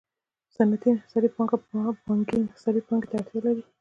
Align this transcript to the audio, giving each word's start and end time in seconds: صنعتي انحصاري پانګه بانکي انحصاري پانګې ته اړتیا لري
صنعتي 0.55 0.87
انحصاري 0.91 1.29
پانګه 1.35 1.57
بانکي 2.05 2.35
انحصاري 2.39 2.81
پانګې 2.87 3.07
ته 3.09 3.15
اړتیا 3.19 3.39
لري 3.45 3.63